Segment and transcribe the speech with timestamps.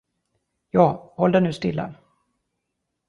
[0.69, 1.93] Ja, håll dig nu stilla!